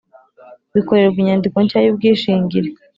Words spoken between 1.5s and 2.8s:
nshya y ubwishingire